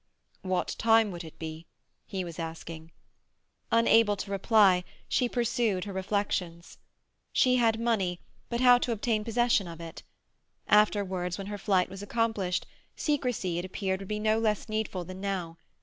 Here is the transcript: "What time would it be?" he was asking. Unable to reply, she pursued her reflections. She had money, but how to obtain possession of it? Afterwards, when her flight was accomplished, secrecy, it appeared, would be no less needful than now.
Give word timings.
"What 0.41 0.73
time 0.79 1.11
would 1.11 1.23
it 1.23 1.37
be?" 1.37 1.67
he 2.07 2.23
was 2.23 2.39
asking. 2.39 2.91
Unable 3.71 4.15
to 4.15 4.31
reply, 4.31 4.83
she 5.07 5.29
pursued 5.29 5.83
her 5.83 5.93
reflections. 5.93 6.79
She 7.31 7.57
had 7.57 7.79
money, 7.79 8.19
but 8.49 8.61
how 8.61 8.79
to 8.79 8.93
obtain 8.93 9.23
possession 9.23 9.67
of 9.67 9.79
it? 9.79 10.01
Afterwards, 10.67 11.37
when 11.37 11.45
her 11.53 11.57
flight 11.59 11.87
was 11.87 12.01
accomplished, 12.01 12.65
secrecy, 12.95 13.59
it 13.59 13.65
appeared, 13.65 14.01
would 14.01 14.07
be 14.07 14.17
no 14.17 14.39
less 14.39 14.67
needful 14.67 15.03
than 15.03 15.21
now. 15.21 15.57